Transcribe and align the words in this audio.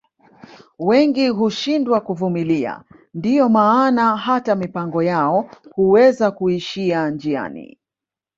Wengi 0.79 1.29
hushindwa 1.29 2.01
kuvumilia 2.01 2.83
ndio 3.13 3.49
maana 3.49 4.17
hata 4.17 4.55
mipango 4.55 5.03
yao 5.03 5.51
Huweza 5.71 6.31
kuishia 6.31 7.09
njiani 7.09 7.77